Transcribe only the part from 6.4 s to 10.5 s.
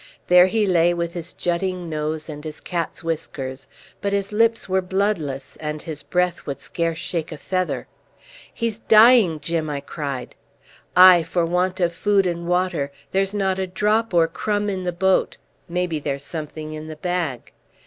would scarce shake a feather. "He's dying, Jim!" I cried.